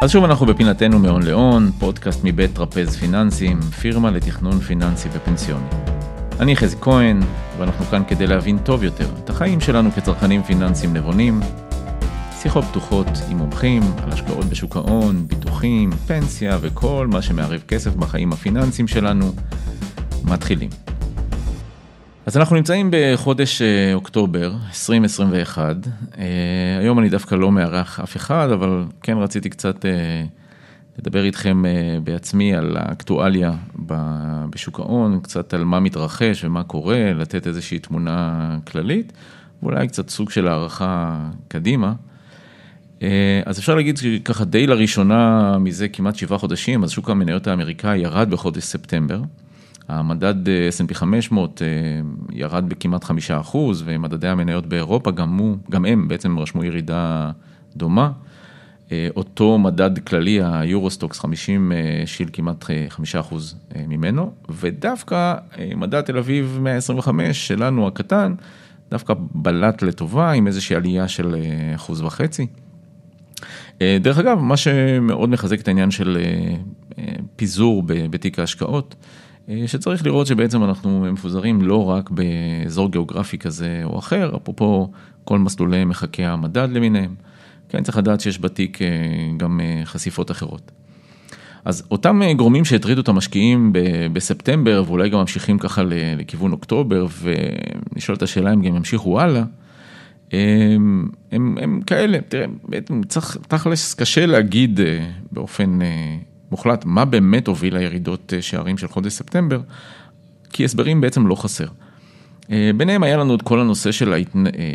אז 0.00 0.10
שוב 0.10 0.24
אנחנו 0.24 0.46
בפינתנו 0.46 0.98
מהון 0.98 1.22
להון, 1.22 1.70
פודקאסט 1.78 2.20
מבית 2.24 2.54
טרפז 2.54 2.96
פיננסים, 2.96 3.60
פירמה 3.60 4.10
לתכנון 4.10 4.60
פיננסי 4.60 5.08
ופנסיוני. 5.12 5.66
אני 6.40 6.56
חזי 6.56 6.76
כהן, 6.80 7.20
ואנחנו 7.58 7.84
כאן 7.84 8.02
כדי 8.08 8.26
להבין 8.26 8.58
טוב 8.58 8.84
יותר 8.84 9.08
את 9.24 9.30
החיים 9.30 9.60
שלנו 9.60 9.92
כצרכנים 9.92 10.42
פיננסיים 10.42 10.94
נבונים. 10.94 11.40
שיחות 12.42 12.64
פתוחות 12.64 13.06
עם 13.30 13.38
מומחים 13.38 13.82
על 14.02 14.12
השקעות 14.12 14.44
בשוק 14.44 14.76
ההון, 14.76 15.26
ביטוחים, 15.28 15.90
פנסיה 16.06 16.58
וכל 16.60 17.06
מה 17.10 17.22
שמערב 17.22 17.60
כסף 17.68 17.94
בחיים 17.94 18.32
הפיננסיים 18.32 18.88
שלנו. 18.88 19.32
מתחילים. 20.24 20.89
אז 22.26 22.36
אנחנו 22.36 22.56
נמצאים 22.56 22.90
בחודש 22.92 23.62
אה, 23.62 23.94
אוקטובר 23.94 24.52
2021, 24.68 25.76
אה, 26.18 26.24
היום 26.80 26.98
אני 26.98 27.08
דווקא 27.08 27.34
לא 27.34 27.52
מארח 27.52 28.00
אף 28.00 28.16
אחד, 28.16 28.48
אבל 28.52 28.84
כן 29.02 29.16
רציתי 29.16 29.50
קצת 29.50 29.86
אה, 29.86 30.24
לדבר 30.98 31.24
איתכם 31.24 31.62
בעצמי 32.04 32.54
על 32.54 32.76
האקטואליה 32.76 33.52
בשוק 34.50 34.80
ההון, 34.80 35.20
קצת 35.22 35.54
על 35.54 35.64
מה 35.64 35.80
מתרחש 35.80 36.44
ומה 36.44 36.62
קורה, 36.62 37.12
לתת 37.12 37.46
איזושהי 37.46 37.78
תמונה 37.78 38.56
כללית, 38.66 39.12
ואולי 39.62 39.88
קצת 39.88 40.08
סוג 40.08 40.30
של 40.30 40.48
הערכה 40.48 41.26
קדימה. 41.48 41.92
אז 43.44 43.58
אפשר 43.58 43.74
להגיד 43.74 43.96
שככה 43.96 44.44
די 44.44 44.66
לראשונה 44.66 45.56
מזה 45.58 45.88
כמעט 45.88 46.16
שבעה 46.16 46.38
חודשים, 46.38 46.84
אז 46.84 46.90
שוק 46.90 47.10
המניות 47.10 47.46
האמריקאי 47.46 47.98
ירד 47.98 48.30
בחודש 48.30 48.64
ספטמבר. 48.64 49.20
המדד 49.90 50.48
אה, 50.48 50.68
S&P 50.68 50.94
500 50.94 51.62
אה, 51.62 51.66
ירד 52.32 52.68
בכמעט 52.68 53.04
חמישה 53.04 53.40
אחוז, 53.40 53.82
ומדדי 53.86 54.28
המניות 54.28 54.66
באירופה 54.66 55.10
גם 55.10 55.38
הוא, 55.38 55.56
גם 55.70 55.84
הם 55.84 56.08
בעצם 56.08 56.38
רשמו 56.38 56.64
ירידה 56.64 57.30
דומה. 57.76 58.12
אה, 58.92 59.08
אותו 59.16 59.58
מדד 59.58 59.98
כללי, 59.98 60.40
היורוסטוקס 60.42 61.18
50 61.18 61.72
שיל 62.06 62.28
כמעט 62.32 62.64
חמישה 62.88 63.20
אחוז 63.20 63.56
ממנו, 63.88 64.32
ודווקא 64.48 65.34
מדד 65.76 66.00
תל 66.00 66.18
אביב 66.18 66.58
125 66.60 67.48
שלנו 67.48 67.86
הקטן, 67.86 68.34
דווקא 68.90 69.14
בלט 69.18 69.82
לטובה 69.82 70.32
עם 70.32 70.46
איזושהי 70.46 70.76
עלייה 70.76 71.08
של 71.08 71.36
אחוז 71.74 72.00
וחצי. 72.00 72.46
דרך 73.80 74.18
אגב, 74.18 74.38
מה 74.38 74.56
שמאוד 74.56 75.28
מחזק 75.30 75.60
את 75.60 75.68
העניין 75.68 75.90
של 75.90 76.18
פיזור 77.36 77.82
בתיק 77.86 78.38
ההשקעות. 78.38 78.94
אה, 79.50 79.68
שצריך 79.68 80.06
לראות 80.06 80.26
שבעצם 80.26 80.64
אנחנו 80.64 81.06
מפוזרים 81.12 81.62
לא 81.62 81.90
רק 81.90 82.10
באזור 82.10 82.90
גיאוגרפי 82.90 83.38
כזה 83.38 83.80
או 83.84 83.98
אחר, 83.98 84.36
אפרופו 84.36 84.90
כל 85.24 85.38
מסלולי 85.38 85.84
מחקי 85.84 86.24
המדד 86.24 86.68
למיניהם, 86.72 87.14
כן 87.68 87.82
צריך 87.82 87.98
לדעת 87.98 88.20
שיש 88.20 88.40
בתיק 88.40 88.82
אה, 88.82 88.88
גם 89.36 89.60
אה, 89.60 89.80
חשיפות 89.84 90.30
אחרות. 90.30 90.70
אז 91.64 91.82
אותם 91.90 92.20
גורמים 92.36 92.64
שהטרידו 92.64 93.00
את 93.00 93.08
המשקיעים 93.08 93.72
בספטמבר 94.12 94.82
ואולי 94.86 95.08
גם 95.08 95.18
ממשיכים 95.18 95.58
ככה 95.58 95.82
לכיוון 96.16 96.52
אוקטובר 96.52 97.06
ונשאל 97.20 98.14
את 98.14 98.22
השאלה 98.22 98.52
אם 98.52 98.62
גם 98.62 98.76
ימשיכו 98.76 99.20
הלאה, 99.20 99.42
הם, 100.32 101.08
הם, 101.32 101.80
כאלה, 101.86 102.18
תראה, 102.28 102.46
בעצם 102.68 103.02
צריך, 103.08 103.36
תכלס 103.48 103.94
קשה 103.94 104.26
להגיד 104.26 104.80
באופן 105.32 105.78
מוחלט 106.50 106.84
מה 106.84 107.04
באמת 107.04 107.46
הוביל 107.46 107.76
לירידות 107.76 108.32
אה, 108.36 108.42
שערים 108.42 108.78
של 108.78 108.88
חודש 108.88 109.12
ספטמבר, 109.12 109.60
כי 110.50 110.64
הסברים 110.64 111.00
בעצם 111.00 111.26
לא 111.26 111.34
חסר. 111.34 111.66
אה, 112.50 112.70
ביניהם 112.76 113.02
היה 113.02 113.16
לנו 113.16 113.34
את 113.34 113.42
כל 113.42 113.60
הנושא 113.60 113.92
של. 113.92 114.12
אה, 114.12 114.22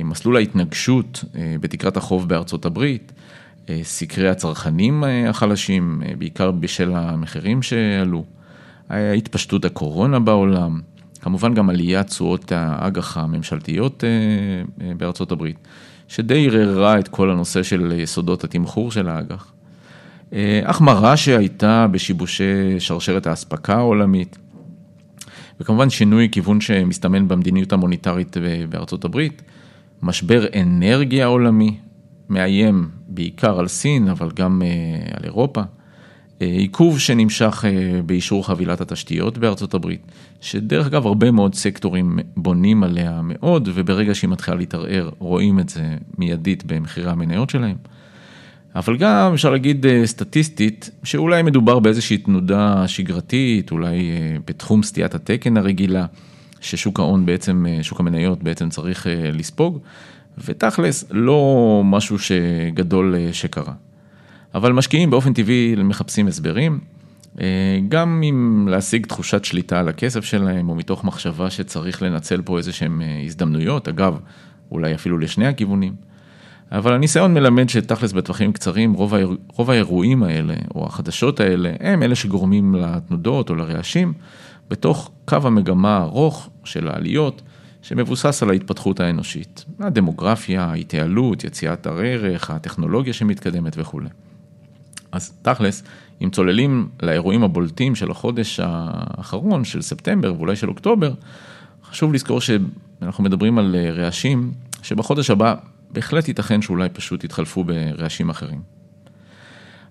מסלול 0.04 0.36
ההתנגשות 0.36 1.24
בתקרת 1.60 1.98
החוב 1.98 2.30
בארצות 2.30 2.66
הברית, 2.66 3.12
סקרי 3.84 4.30
הצרכנים 4.30 5.04
החלשים, 5.30 6.02
בעיקר 6.18 6.52
בשל 6.52 6.92
המחירים 6.96 7.62
שעלו, 7.62 8.26
התפשטות 8.90 9.66
הקורונה 9.66 10.20
בעולם, 10.20 10.82
כמובן 11.22 11.54
גם 11.54 11.70
עליית 11.70 12.08
תשואות 12.08 12.52
האג"ח 12.52 13.18
הממשלתיות 13.18 14.04
בארצות 14.98 15.32
הברית, 15.32 15.58
שדי 16.08 16.48
ערערה 16.48 17.00
את 17.00 17.08
כל 17.08 17.32
הנושא 17.32 17.64
של 17.64 17.94
יסודות 17.96 18.44
התמחור 18.44 18.92
של 18.92 19.10
האג"ח. 19.10 19.52
אה, 20.34 20.62
החמרה 20.66 21.18
שהייתה 21.18 21.88
בשיבושי 21.92 22.80
שרשרת 22.80 23.28
האספקה 23.28 23.76
העולמית, 23.76 24.38
וכמובן 25.60 25.90
שינוי 25.90 26.30
כיוון 26.32 26.62
שמסתמן 26.62 27.28
במדיניות 27.28 27.74
המוניטרית 27.74 28.38
בארצות 28.70 29.06
הברית, 29.06 29.42
משבר 30.02 30.46
אנרגיה 30.62 31.26
עולמי, 31.26 31.78
מאיים 32.30 32.90
בעיקר 33.08 33.60
על 33.60 33.68
סין, 33.68 34.08
אבל 34.08 34.32
גם 34.36 34.62
אה, 34.66 35.18
על 35.18 35.24
אירופה, 35.24 35.62
אה, 36.42 36.48
עיכוב 36.48 37.00
שנמשך 37.00 37.66
באישור 38.06 38.48
חבילת 38.48 38.82
התשתיות 38.82 39.38
בארצות 39.38 39.74
הברית, 39.74 40.12
שדרך 40.42 40.88
אגב 40.88 41.06
הרבה 41.06 41.32
מאוד 41.32 41.56
סקטורים 41.56 42.20
בונים 42.38 42.84
עליה 42.84 43.22
מאוד, 43.24 43.70
וברגע 43.74 44.16
שהיא 44.16 44.30
מתחילה 44.30 44.58
להתערער 44.58 45.10
רואים 45.20 45.60
את 45.60 45.70
זה 45.70 45.98
מיידית 46.18 46.64
במחירי 46.66 47.12
המניות 47.12 47.50
שלהם. 47.50 47.76
אבל 48.76 48.98
גם 48.98 49.34
אפשר 49.34 49.50
להגיד 49.50 49.86
אה, 49.86 50.08
סטטיסטית, 50.08 50.90
שאולי 51.04 51.44
מדובר 51.44 51.80
באיזושהי 51.80 52.18
תנודה 52.18 52.88
שגרתית, 52.88 53.72
אולי 53.72 54.12
אה, 54.12 54.38
בתחום 54.48 54.84
סטיית 54.84 55.16
התקן 55.16 55.58
הרגילה, 55.58 56.06
ששוק 56.62 57.00
ההון 57.00 57.26
בעצם, 57.26 57.66
אה, 57.70 57.84
שוק 57.84 58.00
המניות 58.00 58.44
בעצם 58.44 58.70
צריך 58.70 59.08
לספוג, 59.34 59.80
ותכלס 60.46 61.06
לא 61.12 61.82
משהו 61.86 62.20
שגדול 62.20 63.16
שקרה. 63.32 63.74
אבל 64.56 64.74
משקיעים 64.74 65.10
באופן 65.10 65.34
טבעי 65.34 65.76
מחפשים 65.78 66.28
הסברים, 66.28 66.80
גם 67.90 68.24
אם 68.30 68.68
להשיג 68.72 69.06
תחושת 69.06 69.46
שליטה 69.46 69.80
על 69.80 69.88
הכסף 69.88 70.24
שלהם, 70.24 70.70
או 70.70 70.76
מתוך 70.76 71.04
מחשבה 71.04 71.50
שצריך 71.50 72.02
לנצל 72.02 72.42
פה 72.42 72.58
איזה 72.58 72.74
שהם 72.74 73.02
הזדמנויות, 73.26 73.88
אגב, 73.88 74.20
אולי 74.72 74.96
אפילו 74.96 75.18
לשני 75.18 75.48
הכיוונים. 75.48 75.94
אבל 76.72 76.94
הניסיון 76.94 77.34
מלמד 77.34 77.70
שתכלס 77.70 78.12
בטווחים 78.12 78.54
קצרים, 78.54 78.94
רוב, 78.94 79.14
האיר, 79.16 79.38
רוב 79.54 79.70
האירועים 79.70 80.24
האלה, 80.24 80.54
או 80.76 80.86
החדשות 80.86 81.40
האלה, 81.40 81.74
הם 81.80 82.04
אלה 82.04 82.16
שגורמים 82.16 82.76
לתנודות 82.76 83.50
או 83.50 83.56
לרעשים, 83.56 84.14
בתוך 84.70 85.12
קו 85.26 85.38
המגמה 85.44 85.98
הארוך 85.98 86.50
של 86.64 86.88
העליות, 86.88 87.42
שמבוסס 87.82 88.44
על 88.44 88.50
ההתפתחות 88.50 89.00
האנושית. 89.00 89.66
הדמוגרפיה, 89.80 90.64
ההתייעלות, 90.64 91.44
יציאת 91.44 91.88
הערך, 91.88 92.52
הטכנולוגיה 92.52 93.14
שמתקדמת 93.14 93.74
וכולי. 93.78 94.10
אז 95.12 95.34
תכלס, 95.42 95.84
אם 96.24 96.30
צוללים 96.30 96.90
לאירועים 97.02 97.44
הבולטים 97.44 97.96
של 97.96 98.12
החודש 98.12 98.60
האחרון, 98.64 99.64
של 99.64 99.82
ספטמבר 99.82 100.34
ואולי 100.38 100.56
של 100.56 100.70
אוקטובר, 100.70 101.14
חשוב 101.84 102.14
לזכור 102.14 102.42
שאנחנו 102.42 103.24
מדברים 103.24 103.58
על 103.58 103.76
רעשים 103.98 104.52
שבחודש 104.82 105.30
הבא 105.30 105.56
בהחלט 105.92 106.28
ייתכן 106.28 106.62
שאולי 106.62 106.90
פשוט 106.90 107.24
יתחלפו 107.24 107.64
ברעשים 107.64 108.30
אחרים. 108.30 108.62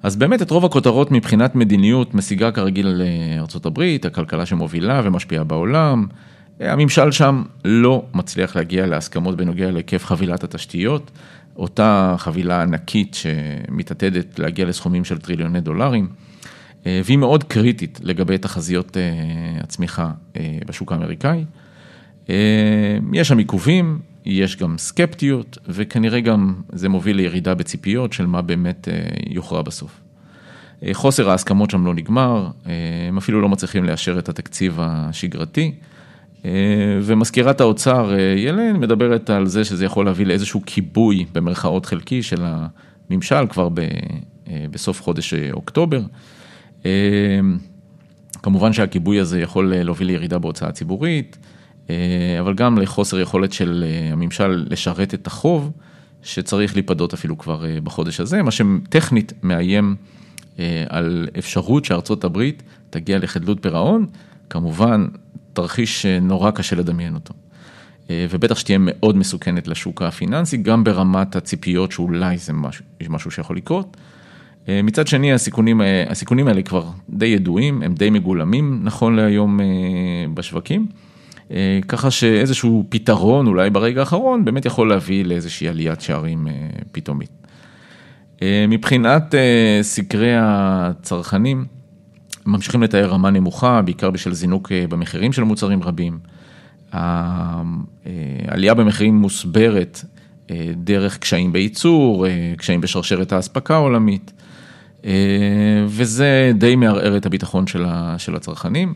אז 0.02 0.16
באמת 0.16 0.42
את 0.42 0.50
רוב 0.50 0.64
הכותרות 0.64 1.10
מבחינת 1.10 1.54
מדיניות 1.54 2.14
משיגה 2.14 2.52
כרגיל 2.52 2.88
לארצות 2.88 3.66
הברית, 3.66 4.04
הכלכלה 4.04 4.46
שמובילה 4.46 5.00
ומשפיעה 5.04 5.44
בעולם. 5.44 6.06
הממשל 6.60 7.10
שם 7.10 7.42
לא 7.64 8.04
מצליח 8.14 8.56
להגיע 8.56 8.86
להסכמות 8.86 9.36
בנוגע 9.36 9.70
להיקף 9.70 10.04
חבילת 10.04 10.44
התשתיות, 10.44 11.10
אותה 11.56 12.14
חבילה 12.18 12.62
ענקית 12.62 13.14
שמתעתדת 13.14 14.38
להגיע 14.38 14.66
לסכומים 14.66 15.04
של 15.04 15.18
טריליוני 15.18 15.60
דולרים, 15.60 16.08
והיא 16.86 17.18
מאוד 17.18 17.44
קריטית 17.44 18.00
לגבי 18.02 18.38
תחזיות 18.38 18.96
אה, 18.96 19.02
הצמיחה 19.60 20.10
אה, 20.36 20.58
בשוק 20.66 20.92
האמריקאי. 20.92 21.44
אה, 22.30 22.98
יש 23.12 23.28
שם 23.28 23.38
עיכובים, 23.38 23.98
יש 24.26 24.56
גם 24.56 24.78
סקפטיות, 24.78 25.58
וכנראה 25.68 26.20
גם 26.20 26.54
זה 26.72 26.88
מוביל 26.88 27.16
לירידה 27.16 27.54
בציפיות 27.54 28.12
של 28.12 28.26
מה 28.26 28.42
באמת 28.42 28.88
אה, 28.88 28.94
יוכרע 29.30 29.62
בסוף. 29.62 30.00
אה, 30.82 30.90
חוסר 30.92 31.30
ההסכמות 31.30 31.70
שם 31.70 31.86
לא 31.86 31.94
נגמר, 31.94 32.50
אה, 32.66 32.72
הם 33.08 33.18
אפילו 33.18 33.40
לא 33.40 33.48
מצליחים 33.48 33.84
לאשר 33.84 34.18
את 34.18 34.28
התקציב 34.28 34.78
השגרתי, 34.80 35.74
ומזכירת 37.02 37.60
האוצר 37.60 38.12
ילן 38.36 38.76
מדברת 38.76 39.30
על 39.30 39.46
זה 39.46 39.64
שזה 39.64 39.84
יכול 39.84 40.04
להביא 40.04 40.26
לאיזשהו 40.26 40.62
כיבוי 40.66 41.24
במרכאות 41.32 41.86
חלקי 41.86 42.22
של 42.22 42.44
הממשל 43.10 43.46
כבר 43.48 43.68
ב, 43.68 43.80
בסוף 44.70 45.02
חודש 45.02 45.34
אוקטובר. 45.34 46.00
כמובן 48.42 48.72
שהכיבוי 48.72 49.20
הזה 49.20 49.40
יכול 49.40 49.74
להוביל 49.74 50.06
לירידה 50.06 50.38
בהוצאה 50.38 50.68
הציבורית. 50.68 51.38
אה, 51.90 52.40
אבל 52.40 52.54
גם 52.54 52.78
לחוסר 52.78 53.20
יכולת 53.20 53.52
של 53.52 53.84
אה, 53.86 54.12
הממשל 54.12 54.66
לשרת 54.70 55.14
את 55.14 55.26
החוב, 55.26 55.72
שצריך 56.22 56.74
להיפדות 56.74 57.14
אפילו 57.14 57.38
כבר 57.38 57.66
אה, 57.66 57.80
בחודש 57.80 58.20
הזה, 58.20 58.42
מה 58.42 58.50
שטכנית 58.50 59.32
מאיים 59.42 59.96
על 60.88 61.28
אפשרות 61.38 61.84
שארצות 61.84 62.24
הברית 62.24 62.62
תגיע 62.90 63.18
לחדלות 63.18 63.58
פירעון, 63.62 64.06
כמובן 64.50 65.06
תרחיש 65.52 66.06
נורא 66.06 66.50
קשה 66.50 66.76
לדמיין 66.76 67.14
אותו. 67.14 67.34
ובטח 68.10 68.58
שתהיה 68.58 68.78
מאוד 68.80 69.16
מסוכנת 69.16 69.68
לשוק 69.68 70.02
הפיננסי, 70.02 70.56
גם 70.56 70.84
ברמת 70.84 71.36
הציפיות 71.36 71.92
שאולי 71.92 72.38
זה 72.38 72.52
משהו, 72.52 72.84
משהו 73.08 73.30
שיכול 73.30 73.56
לקרות. 73.56 73.96
מצד 74.68 75.06
שני, 75.06 75.32
הסיכונים, 75.32 75.80
הסיכונים 76.08 76.48
האלה 76.48 76.62
כבר 76.62 76.84
די 77.10 77.26
ידועים, 77.26 77.82
הם 77.82 77.94
די 77.94 78.10
מגולמים 78.10 78.80
נכון 78.82 79.16
להיום 79.16 79.60
בשווקים. 80.34 80.86
ככה 81.88 82.10
שאיזשהו 82.10 82.84
פתרון 82.88 83.46
אולי 83.46 83.70
ברגע 83.70 84.00
האחרון 84.00 84.44
באמת 84.44 84.66
יכול 84.66 84.88
להביא 84.88 85.24
לאיזושהי 85.24 85.68
עליית 85.68 86.00
שערים 86.00 86.46
פתאומית. 86.92 87.30
מבחינת 88.68 89.34
סקרי 89.82 90.32
הצרכנים, 90.36 91.64
ממשיכים 92.46 92.82
לתאר 92.82 93.10
רמה 93.10 93.30
נמוכה, 93.30 93.82
בעיקר 93.82 94.10
בשל 94.10 94.34
זינוק 94.34 94.72
במחירים 94.88 95.32
של 95.32 95.42
מוצרים 95.42 95.82
רבים. 95.82 96.18
העלייה 96.92 98.74
במחירים 98.74 99.16
מוסברת 99.16 100.04
דרך 100.74 101.18
קשיים 101.18 101.52
בייצור, 101.52 102.26
קשיים 102.56 102.80
בשרשרת 102.80 103.32
האספקה 103.32 103.74
העולמית, 103.74 104.32
וזה 105.86 106.52
די 106.54 106.76
מערער 106.76 107.16
את 107.16 107.26
הביטחון 107.26 107.66
של 108.18 108.34
הצרכנים. 108.36 108.94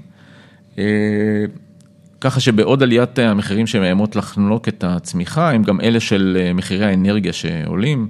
ככה 2.20 2.40
שבעוד 2.40 2.82
עליית 2.82 3.18
המחירים 3.18 3.66
שמאיימות 3.66 4.16
לחנוק 4.16 4.68
את 4.68 4.84
הצמיחה, 4.84 5.50
הם 5.50 5.62
גם 5.62 5.80
אלה 5.80 6.00
של 6.00 6.50
מחירי 6.54 6.86
האנרגיה 6.86 7.32
שעולים, 7.32 8.08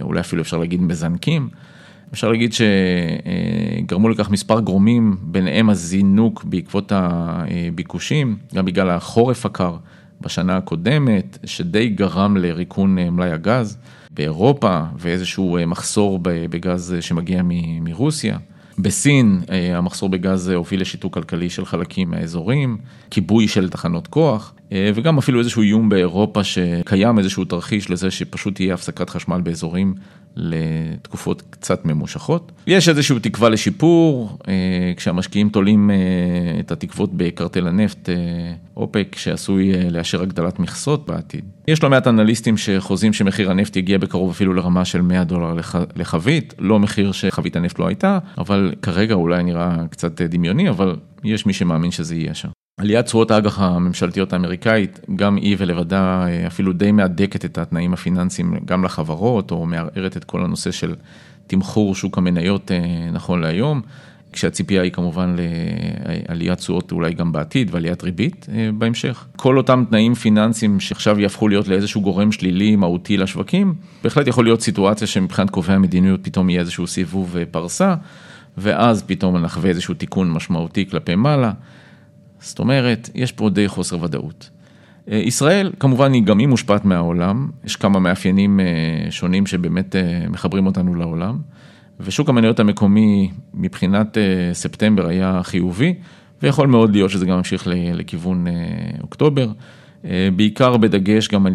אולי 0.00 0.20
אפילו 0.20 0.42
אפשר 0.42 0.58
להגיד 0.58 0.82
מזנקים. 0.82 1.48
אפשר 2.12 2.30
להגיד 2.30 2.52
שגרמו 2.52 4.08
לכך 4.08 4.30
מספר 4.30 4.60
גורמים, 4.60 5.16
ביניהם 5.22 5.70
הזינוק 5.70 6.44
בעקבות 6.44 6.92
הביקושים, 6.94 8.36
גם 8.54 8.64
בגלל 8.64 8.90
החורף 8.90 9.46
הקר 9.46 9.76
בשנה 10.20 10.56
הקודמת, 10.56 11.38
שדי 11.44 11.88
גרם 11.88 12.36
לריקון 12.36 12.98
מלאי 12.98 13.30
הגז 13.32 13.78
באירופה 14.10 14.80
ואיזשהו 14.98 15.58
מחסור 15.66 16.20
בגז 16.22 16.96
שמגיע 17.00 17.42
מרוסיה. 17.80 18.38
בסין 18.78 19.40
המחסור 19.74 20.08
בגז 20.08 20.48
הוביל 20.48 20.80
לשיתוק 20.80 21.14
כלכלי 21.14 21.50
של 21.50 21.64
חלקים 21.64 22.10
מהאזורים, 22.10 22.76
כיבוי 23.10 23.48
של 23.48 23.68
תחנות 23.68 24.06
כוח, 24.06 24.54
וגם 24.94 25.18
אפילו 25.18 25.38
איזשהו 25.38 25.62
איום 25.62 25.88
באירופה 25.88 26.44
שקיים 26.44 27.18
איזשהו 27.18 27.44
תרחיש 27.44 27.90
לזה 27.90 28.10
שפשוט 28.10 28.54
תהיה 28.54 28.74
הפסקת 28.74 29.10
חשמל 29.10 29.40
באזורים 29.40 29.94
לתקופות 30.36 31.42
קצת 31.50 31.84
ממושכות. 31.84 32.52
יש 32.66 32.88
איזושהי 32.88 33.20
תקווה 33.20 33.48
לשיפור, 33.48 34.38
כשהמשקיעים 34.96 35.48
תולים 35.48 35.90
את 36.60 36.72
התקוות 36.72 37.10
בקרטל 37.14 37.66
הנפט 37.66 38.08
אופק, 38.76 39.16
שעשוי 39.18 39.90
לאשר 39.90 40.22
הגדלת 40.22 40.58
מכסות 40.58 41.06
בעתיד. 41.06 41.44
יש 41.68 41.82
לא 41.82 41.90
מעט 41.90 42.06
אנליסטים 42.06 42.56
שחוזים 42.56 43.12
שמחיר 43.12 43.50
הנפט 43.50 43.76
יגיע 43.76 43.98
בקרוב 43.98 44.30
אפילו 44.30 44.54
לרמה 44.54 44.84
של 44.84 45.02
100 45.02 45.24
דולר 45.24 45.54
לחבית, 45.96 46.54
לא 46.58 46.78
מחיר 46.78 47.12
שחבית 47.12 47.56
הנפט 47.56 47.78
לא 47.78 47.86
הייתה, 47.86 48.18
אבל 48.38 48.74
כרגע 48.82 49.14
אולי 49.14 49.42
נראה 49.42 49.76
קצת 49.90 50.22
דמיוני, 50.22 50.68
אבל 50.68 50.96
יש 51.24 51.46
מי 51.46 51.52
שמאמין 51.52 51.90
שזה 51.90 52.14
יהיה 52.14 52.34
שם. 52.34 52.48
עליית 52.80 53.06
תשואות 53.06 53.30
האג"ח 53.30 53.60
הממשלתיות 53.60 54.32
האמריקאית, 54.32 55.00
גם 55.16 55.36
היא 55.36 55.56
ולבדה 55.58 56.26
אפילו 56.46 56.72
די 56.72 56.92
מהדקת 56.92 57.44
את 57.44 57.58
התנאים 57.58 57.92
הפיננסיים 57.92 58.54
גם 58.64 58.84
לחברות, 58.84 59.50
או 59.50 59.66
מערערת 59.66 60.16
את 60.16 60.24
כל 60.24 60.44
הנושא 60.44 60.70
של 60.70 60.94
תמחור 61.46 61.94
שוק 61.94 62.18
המניות 62.18 62.70
נכון 63.12 63.40
להיום, 63.40 63.82
כשהציפייה 64.36 64.82
היא 64.82 64.92
כמובן 64.92 65.36
לעליית 66.28 66.58
תשואות 66.58 66.92
אולי 66.92 67.14
גם 67.14 67.32
בעתיד 67.32 67.68
ועליית 67.72 68.02
ריבית 68.02 68.46
בהמשך. 68.78 69.26
כל 69.36 69.56
אותם 69.56 69.84
תנאים 69.88 70.14
פיננסיים 70.14 70.80
שעכשיו 70.80 71.20
יהפכו 71.20 71.48
להיות 71.48 71.68
לאיזשהו 71.68 72.00
גורם 72.00 72.32
שלילי 72.32 72.76
מהותי 72.76 73.16
לשווקים, 73.16 73.74
בהחלט 74.04 74.26
יכול 74.26 74.44
להיות 74.44 74.60
סיטואציה 74.60 75.06
שמבחינת 75.06 75.50
קובעי 75.50 75.74
המדיניות 75.74 76.20
פתאום 76.24 76.50
יהיה 76.50 76.60
איזשהו 76.60 76.86
סיבוב 76.86 77.36
פרסה, 77.50 77.94
ואז 78.58 79.02
פתאום 79.02 79.36
נחווה 79.36 79.70
איזשהו 79.70 79.94
תיקון 79.94 80.30
משמעותי 80.30 80.86
כלפי 80.90 81.14
מעלה. 81.14 81.52
זאת 82.40 82.58
אומרת, 82.58 83.10
יש 83.14 83.32
פה 83.32 83.50
די 83.50 83.68
חוסר 83.68 84.02
ודאות. 84.02 84.50
ישראל, 85.08 85.72
כמובן, 85.80 86.12
היא 86.12 86.22
גם 86.22 86.38
היא 86.38 86.48
מושפעת 86.48 86.84
מהעולם, 86.84 87.48
יש 87.64 87.76
כמה 87.76 88.00
מאפיינים 88.00 88.60
שונים 89.10 89.46
שבאמת 89.46 89.96
מחברים 90.30 90.66
אותנו 90.66 90.94
לעולם, 90.94 91.38
ושוק 92.00 92.28
המניות 92.28 92.60
המקומי 92.60 93.30
מבחינת 93.54 94.18
ספטמבר 94.52 95.06
היה 95.06 95.40
חיובי, 95.42 95.94
ויכול 96.42 96.66
מאוד 96.66 96.92
להיות 96.92 97.10
שזה 97.10 97.26
גם 97.26 97.36
ממשיך 97.36 97.68
לכיוון 97.94 98.46
אוקטובר, 99.02 99.48
בעיקר 100.36 100.76
בדגש 100.76 101.28
גם 101.28 101.46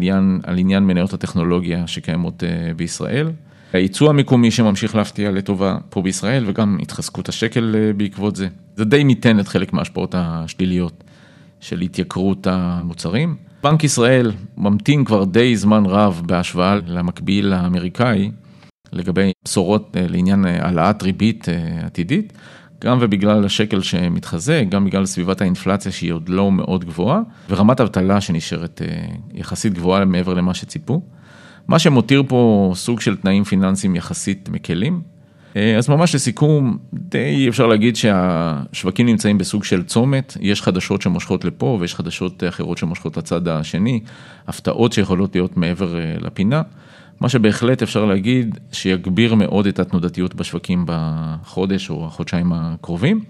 על 0.42 0.58
עניין 0.58 0.82
מניות 0.84 1.12
הטכנולוגיה 1.12 1.86
שקיימות 1.86 2.42
בישראל. 2.76 3.30
הייצוא 3.72 4.10
המקומי 4.10 4.50
שממשיך 4.50 4.96
להפתיע 4.96 5.30
לטובה 5.30 5.76
פה 5.90 6.02
בישראל 6.02 6.44
וגם 6.46 6.78
התחזקות 6.82 7.28
השקל 7.28 7.74
בעקבות 7.96 8.36
זה. 8.36 8.48
זה 8.76 8.84
די 8.84 9.04
מיתן 9.04 9.40
את 9.40 9.48
חלק 9.48 9.72
מההשפעות 9.72 10.14
השליליות 10.18 11.04
של 11.60 11.80
התייקרות 11.80 12.46
המוצרים. 12.46 13.36
בנק 13.62 13.84
ישראל 13.84 14.32
ממתין 14.56 15.04
כבר 15.04 15.24
די 15.24 15.56
זמן 15.56 15.86
רב 15.86 16.22
בהשוואה 16.26 16.78
למקביל 16.86 17.52
האמריקאי 17.52 18.30
לגבי 18.92 19.32
בשורות 19.44 19.96
לעניין 20.10 20.44
העלאת 20.44 21.02
ריבית 21.02 21.46
עתידית, 21.84 22.32
גם 22.80 22.98
ובגלל 23.00 23.44
השקל 23.44 23.82
שמתחזק, 23.82 24.64
גם 24.68 24.84
בגלל 24.84 25.06
סביבת 25.06 25.40
האינפלציה 25.40 25.92
שהיא 25.92 26.12
עוד 26.12 26.28
לא 26.28 26.52
מאוד 26.52 26.84
גבוהה, 26.84 27.20
ורמת 27.50 27.80
אבטלה 27.80 28.20
שנשארת 28.20 28.82
יחסית 29.34 29.74
גבוהה 29.74 30.04
מעבר 30.04 30.34
למה 30.34 30.54
שציפו. 30.54 31.02
מה 31.68 31.78
שמותיר 31.78 32.22
פה 32.28 32.72
סוג 32.74 33.00
של 33.00 33.16
תנאים 33.16 33.44
פיננסיים 33.44 33.96
יחסית 33.96 34.48
מקלים. 34.48 35.02
אז 35.78 35.88
ממש 35.88 36.14
לסיכום, 36.14 36.78
די 36.94 37.48
אפשר 37.48 37.66
להגיד 37.66 37.96
שהשווקים 37.96 39.06
נמצאים 39.06 39.38
בסוג 39.38 39.64
של 39.64 39.82
צומת, 39.82 40.36
יש 40.40 40.62
חדשות 40.62 41.02
שמושכות 41.02 41.44
לפה 41.44 41.76
ויש 41.80 41.94
חדשות 41.94 42.44
אחרות 42.48 42.78
שמושכות 42.78 43.16
לצד 43.16 43.48
השני, 43.48 44.00
הפתעות 44.48 44.92
שיכולות 44.92 45.34
להיות 45.34 45.56
מעבר 45.56 45.94
לפינה. 46.20 46.62
מה 47.20 47.28
שבהחלט 47.28 47.82
אפשר 47.82 48.04
להגיד 48.04 48.58
שיגביר 48.72 49.34
מאוד 49.34 49.66
את 49.66 49.78
התנודתיות 49.78 50.34
בשווקים 50.34 50.84
בחודש 50.86 51.90
או 51.90 52.06
החודשיים 52.06 52.52
הקרובים. 52.52 53.24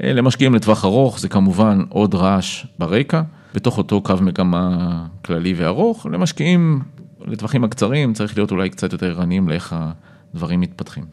למשקיעים 0.00 0.54
לטווח 0.54 0.84
ארוך 0.84 1.20
זה 1.20 1.28
כמובן 1.28 1.82
עוד 1.88 2.14
רעש 2.14 2.64
ברקע, 2.78 3.22
בתוך 3.54 3.78
אותו 3.78 4.00
קו 4.00 4.14
מגמה 4.20 5.04
כללי 5.24 5.54
וארוך, 5.56 6.06
למשקיעים 6.06 6.80
לטווחים 7.26 7.64
הקצרים 7.64 8.12
צריך 8.12 8.36
להיות 8.36 8.50
אולי 8.50 8.70
קצת 8.70 8.92
יותר 8.92 9.10
ערניים 9.18 9.48
לאיך 9.48 9.76
הדברים 10.34 10.60
מתפתחים. 10.60 11.04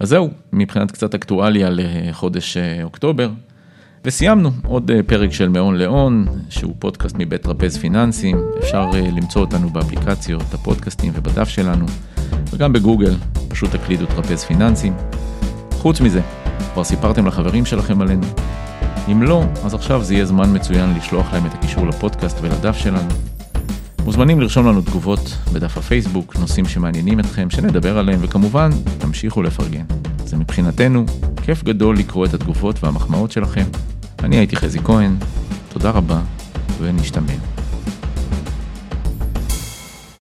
אז 0.00 0.08
זהו, 0.08 0.30
מבחינת 0.52 0.90
קצת 0.90 1.14
אקטואליה 1.14 1.68
לחודש 1.70 2.56
אוקטובר. 2.82 3.30
וסיימנו 4.04 4.50
עוד 4.66 4.90
פרק 5.06 5.32
של 5.32 5.48
מהון 5.48 5.76
להון, 5.76 6.26
שהוא 6.48 6.74
פודקאסט 6.78 7.16
מבית 7.18 7.42
טרפז 7.42 7.76
פיננסים, 7.78 8.40
אפשר 8.58 8.90
למצוא 9.16 9.40
אותנו 9.40 9.70
באפליקציות, 9.70 10.54
הפודקאסטים 10.54 11.12
ובדף 11.14 11.48
שלנו, 11.48 11.86
וגם 12.50 12.72
בגוגל, 12.72 13.14
פשוט 13.48 13.70
תקלידו 13.76 14.06
טרפז 14.06 14.44
פיננסים. 14.44 14.94
חוץ 15.72 16.00
מזה, 16.00 16.20
כבר 16.72 16.84
סיפרתם 16.84 17.26
לחברים 17.26 17.64
שלכם 17.64 18.00
עלינו? 18.00 18.26
אם 19.12 19.22
לא, 19.22 19.44
אז 19.64 19.74
עכשיו 19.74 20.04
זה 20.04 20.14
יהיה 20.14 20.24
זמן 20.24 20.56
מצוין 20.56 20.94
לשלוח 20.96 21.32
להם 21.32 21.46
את 21.46 21.54
הקישור 21.54 21.86
לפודקאסט 21.86 22.38
ולדף 22.42 22.76
שלנו. 22.76 23.08
מוזמנים 24.04 24.40
לרשום 24.40 24.66
לנו 24.66 24.80
תגובות 24.80 25.36
בדף 25.52 25.78
הפייסבוק, 25.78 26.36
נושאים 26.36 26.66
שמעניינים 26.66 27.20
אתכם, 27.20 27.50
שנדבר 27.50 27.98
עליהם, 27.98 28.18
וכמובן, 28.22 28.70
תמשיכו 28.98 29.42
לפרגן. 29.42 29.84
זה 30.24 30.36
מבחינתנו 30.36 31.04
כיף 31.48 31.64
גדול 31.64 31.98
לקרוא 31.98 32.26
את 32.26 32.34
התגובות 32.34 32.84
והמחמאות 32.84 33.30
שלכם. 33.32 33.64
אני 34.22 34.36
הייתי 34.36 34.56
חזי 34.56 34.78
כהן, 34.78 35.16
תודה 35.68 35.90
רבה, 35.90 36.20
ונשתמע. 36.78 37.57